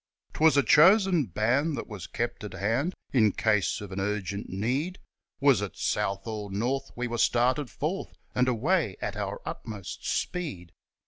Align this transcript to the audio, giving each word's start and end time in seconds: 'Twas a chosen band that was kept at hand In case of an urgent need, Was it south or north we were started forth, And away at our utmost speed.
'Twas 0.33 0.57
a 0.57 0.63
chosen 0.63 1.27
band 1.27 1.77
that 1.77 1.85
was 1.85 2.07
kept 2.07 2.43
at 2.43 2.53
hand 2.55 2.95
In 3.13 3.31
case 3.33 3.81
of 3.81 3.91
an 3.91 3.99
urgent 3.99 4.49
need, 4.49 4.97
Was 5.39 5.61
it 5.61 5.77
south 5.77 6.25
or 6.25 6.51
north 6.51 6.89
we 6.95 7.05
were 7.05 7.19
started 7.19 7.69
forth, 7.69 8.17
And 8.33 8.47
away 8.47 8.97
at 8.99 9.15
our 9.15 9.39
utmost 9.45 10.07
speed. 10.09 10.71